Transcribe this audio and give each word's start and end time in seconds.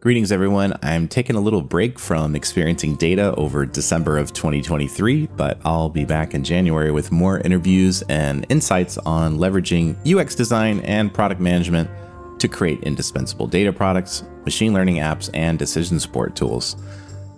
Greetings, 0.00 0.32
everyone. 0.32 0.72
I'm 0.80 1.06
taking 1.08 1.36
a 1.36 1.40
little 1.42 1.60
break 1.60 1.98
from 1.98 2.34
experiencing 2.34 2.96
data 2.96 3.34
over 3.34 3.66
December 3.66 4.16
of 4.16 4.32
2023, 4.32 5.26
but 5.36 5.58
I'll 5.62 5.90
be 5.90 6.06
back 6.06 6.32
in 6.32 6.42
January 6.42 6.90
with 6.90 7.12
more 7.12 7.40
interviews 7.40 8.00
and 8.08 8.46
insights 8.48 8.96
on 8.96 9.36
leveraging 9.36 9.94
UX 10.10 10.34
design 10.34 10.80
and 10.80 11.12
product 11.12 11.38
management 11.38 11.90
to 12.38 12.48
create 12.48 12.82
indispensable 12.82 13.46
data 13.46 13.74
products, 13.74 14.24
machine 14.46 14.72
learning 14.72 14.96
apps, 14.96 15.28
and 15.34 15.58
decision 15.58 16.00
support 16.00 16.34
tools. 16.34 16.76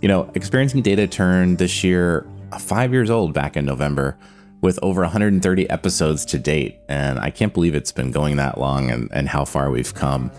You 0.01 0.07
know, 0.07 0.31
experiencing 0.37 0.83
data 0.83 1.09
turned 1.09 1.59
this 1.59 1.83
year 1.83 2.25
uh, 2.53 2.61
five 2.61 2.93
years 2.93 3.11
old 3.11 3.35
back 3.35 3.57
in 3.57 3.65
November 3.65 4.17
with 4.61 4.79
over 4.85 5.01
130 5.01 5.69
episodes 5.69 6.25
to 6.27 6.39
date, 6.39 6.79
and 6.89 7.19
I 7.19 7.31
can't 7.31 7.53
believe 7.53 7.75
it's 7.75 7.91
been 7.91 8.13
going 8.13 8.37
that 8.37 8.57
long 8.57 8.89
and, 8.89 9.11
and 9.13 9.29
how 9.29 9.45
far 9.45 9.73
we've 9.73 9.93
come. 9.93 10.31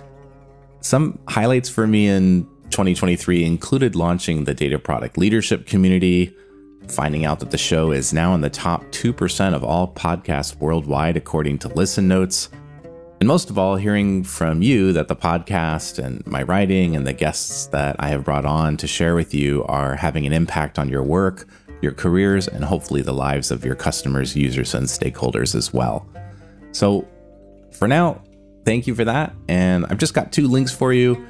Some 0.84 1.18
highlights 1.30 1.70
for 1.70 1.88
me 1.88 2.10
in 2.10 2.44
2023 2.70 3.46
included 3.46 3.96
launching 3.96 4.44
the 4.44 4.54
data 4.54 4.78
product 4.78 5.18
leadership 5.18 5.66
community, 5.66 6.36
finding 6.90 7.24
out 7.24 7.40
that 7.40 7.52
the 7.52 7.58
show 7.58 7.92
is 7.92 8.12
now 8.12 8.36
in 8.36 8.42
the 8.42 8.50
top 8.50 8.84
2% 8.92 9.54
of 9.54 9.64
all 9.64 9.88
podcasts 9.94 10.58
worldwide, 10.58 11.16
according 11.16 11.60
to 11.60 11.70
Listen 11.70 12.10
Notes. 12.10 12.50
And 13.22 13.30
most 13.30 13.50
of 13.50 13.58
all, 13.58 13.78
hearing 13.78 14.26
from 14.26 14.62
you 14.62 14.92
that 14.92 15.08
the 15.08 15.16
podcast 15.16 16.04
and 16.04 16.22
my 16.28 16.44
writing 16.44 16.98
and 16.98 17.08
the 17.08 17.14
guests 17.14 17.68
that 17.68 17.96
I 18.00 18.10
have 18.10 18.26
brought 18.26 18.44
on 18.44 18.76
to 18.76 18.86
share 18.86 19.16
with 19.16 19.34
you 19.34 19.64
are 19.70 19.96
having 19.96 20.26
an 20.26 20.34
impact 20.34 20.78
on 20.78 20.90
your 20.90 21.04
work, 21.04 21.48
your 21.82 21.94
careers, 21.94 22.50
and 22.50 22.66
hopefully 22.66 23.02
the 23.02 23.14
lives 23.14 23.52
of 23.52 23.64
your 23.64 23.76
customers, 23.76 24.36
users, 24.36 24.74
and 24.74 24.86
stakeholders 24.86 25.56
as 25.56 25.74
well. 25.74 26.06
So, 26.74 27.08
for 27.72 27.88
now, 27.88 28.22
thank 28.66 28.88
you 28.88 28.96
for 28.96 29.06
that. 29.06 29.34
And 29.48 29.86
I've 29.86 29.98
just 29.98 30.14
got 30.14 30.32
two 30.32 30.48
links 30.48 30.74
for 30.74 30.94
you. 30.94 31.26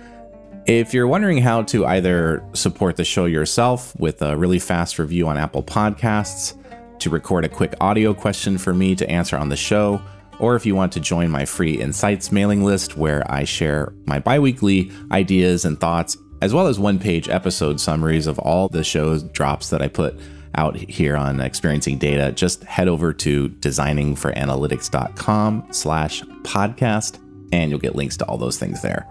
If 0.66 0.94
you're 0.94 1.08
wondering 1.08 1.40
how 1.40 1.64
to 1.64 1.86
either 1.86 2.46
support 2.54 2.96
the 2.96 3.04
show 3.04 3.26
yourself 3.26 3.94
with 4.00 4.22
a 4.22 4.38
really 4.38 4.60
fast 4.60 4.98
review 4.98 5.28
on 5.28 5.38
Apple 5.38 5.64
Podcasts, 5.64 6.58
to 7.00 7.10
record 7.10 7.44
a 7.44 7.50
quick 7.50 7.74
audio 7.82 8.14
question 8.14 8.58
for 8.58 8.74
me 8.74 8.96
to 8.96 9.10
answer 9.10 9.38
on 9.38 9.50
the 9.50 9.58
show, 9.58 10.02
or 10.40 10.56
if 10.56 10.66
you 10.66 10.74
want 10.74 10.94
to 10.94 11.02
join 11.02 11.30
my 11.30 11.44
free 11.44 11.74
Insights 11.74 12.32
mailing 12.32 12.64
list 12.64 12.96
where 12.96 13.30
I 13.30 13.44
share 13.44 13.94
my 14.06 14.20
biweekly 14.20 14.90
ideas 15.12 15.66
and 15.66 15.78
thoughts, 15.80 16.16
as 16.42 16.54
well 16.54 16.68
as 16.68 16.80
one 16.80 17.00
page 17.00 17.28
episode 17.28 17.82
summaries 17.82 18.26
of 18.26 18.40
all 18.40 18.70
the 18.70 18.86
shows 18.86 19.24
drops 19.24 19.70
that 19.70 19.82
I 19.82 19.90
put 19.90 20.18
out 20.56 20.78
here 20.78 21.18
on 21.18 21.42
experiencing 21.42 21.98
data, 21.98 22.32
just 22.32 22.64
head 22.64 22.88
over 22.88 23.12
to 23.12 23.50
designingforanalytics.com 23.50 25.68
slash 25.72 26.22
podcast 26.22 27.18
and 27.54 27.70
you'll 27.70 27.80
get 27.80 27.96
links 27.96 28.18
to 28.18 28.26
all 28.26 28.38
those 28.38 28.58
things 28.58 28.82
there. 28.82 29.08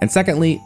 And 0.00 0.10
secondly, 0.10 0.60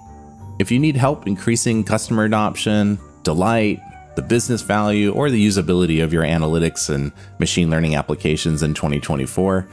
if 0.60 0.70
you 0.70 0.78
need 0.78 0.96
help 0.96 1.26
increasing 1.26 1.82
customer 1.82 2.24
adoption, 2.24 2.98
delight, 3.24 3.80
the 4.14 4.22
business 4.22 4.62
value, 4.62 5.12
or 5.12 5.28
the 5.28 5.44
usability 5.44 6.02
of 6.02 6.12
your 6.12 6.22
analytics 6.22 6.88
and 6.88 7.12
machine 7.38 7.68
learning 7.68 7.96
applications 7.96 8.62
in 8.62 8.72
2024, 8.72 9.68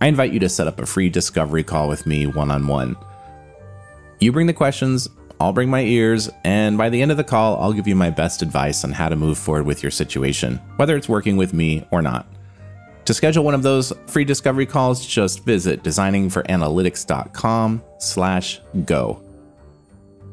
I 0.00 0.06
invite 0.06 0.32
you 0.32 0.40
to 0.40 0.48
set 0.48 0.66
up 0.66 0.80
a 0.80 0.86
free 0.86 1.10
discovery 1.10 1.62
call 1.62 1.86
with 1.88 2.06
me 2.06 2.26
one 2.26 2.50
on 2.50 2.66
one. 2.66 2.96
You 4.18 4.32
bring 4.32 4.46
the 4.46 4.54
questions, 4.54 5.08
I'll 5.38 5.52
bring 5.52 5.68
my 5.68 5.82
ears, 5.82 6.30
and 6.44 6.78
by 6.78 6.88
the 6.88 7.02
end 7.02 7.10
of 7.10 7.18
the 7.18 7.24
call, 7.24 7.58
I'll 7.60 7.74
give 7.74 7.86
you 7.86 7.94
my 7.94 8.08
best 8.08 8.40
advice 8.40 8.84
on 8.84 8.92
how 8.92 9.10
to 9.10 9.16
move 9.16 9.36
forward 9.36 9.66
with 9.66 9.82
your 9.82 9.92
situation, 9.92 10.56
whether 10.76 10.96
it's 10.96 11.10
working 11.10 11.36
with 11.36 11.52
me 11.52 11.86
or 11.90 12.00
not. 12.00 12.26
To 13.06 13.14
schedule 13.14 13.44
one 13.44 13.54
of 13.54 13.62
those 13.62 13.92
free 14.08 14.24
discovery 14.24 14.66
calls, 14.66 15.06
just 15.06 15.44
visit 15.44 15.84
designingforanalytics.com 15.84 17.82
slash 17.98 18.60
go. 18.84 19.22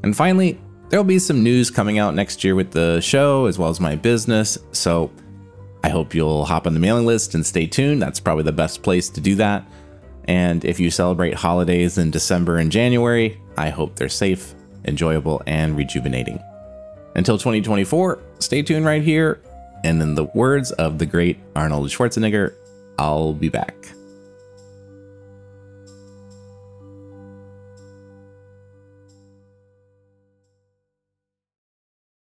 And 0.02 0.18
finally, 0.18 0.60
there'll 0.90 1.04
be 1.04 1.20
some 1.20 1.44
news 1.44 1.70
coming 1.70 2.00
out 2.00 2.16
next 2.16 2.44
year 2.44 2.56
with 2.56 2.72
the 2.72 3.00
show 3.00 3.46
as 3.46 3.60
well 3.60 3.70
as 3.70 3.80
my 3.80 3.96
business, 3.96 4.58
so 4.72 5.12
I 5.84 5.90
hope 5.90 6.16
you'll 6.16 6.46
hop 6.46 6.66
on 6.66 6.74
the 6.74 6.80
mailing 6.80 7.06
list 7.06 7.36
and 7.36 7.46
stay 7.46 7.68
tuned. 7.68 8.02
That's 8.02 8.20
probably 8.20 8.44
the 8.44 8.52
best 8.52 8.82
place 8.82 9.08
to 9.10 9.22
do 9.22 9.36
that. 9.36 9.64
And 10.26 10.66
if 10.66 10.80
you 10.80 10.90
celebrate 10.90 11.36
holidays 11.36 12.00
in 12.00 12.10
December 12.10 12.58
and 12.58 12.72
January, 12.72 13.40
I 13.56 13.70
hope 13.70 13.96
they're 13.96 14.10
safe, 14.10 14.56
enjoyable, 14.86 15.44
and 15.46 15.78
rejuvenating. 15.78 16.42
Until 17.16 17.38
2024, 17.38 18.20
stay 18.40 18.64
tuned 18.64 18.86
right 18.86 19.04
here. 19.04 19.42
And 19.84 20.02
in 20.02 20.16
the 20.16 20.24
words 20.24 20.72
of 20.72 20.98
the 20.98 21.06
great 21.06 21.38
Arnold 21.56 21.90
Schwarzenegger, 21.90 22.56
I'll 23.04 23.34
be 23.34 23.50
back. 23.50 23.83